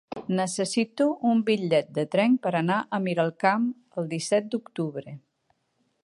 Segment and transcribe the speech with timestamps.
[0.37, 3.67] Necessito un bitllet de tren per anar a Miralcamp
[4.03, 5.17] el disset d'octubre.